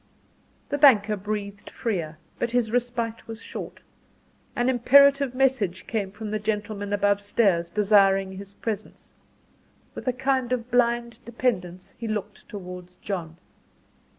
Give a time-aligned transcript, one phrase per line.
[0.69, 3.81] The banker breathed freer; but his respite was short:
[4.55, 9.13] an imperative message came from the gentlemen above stairs, desiring his presence.
[9.93, 13.37] With a kind of blind dependence he looked towards John.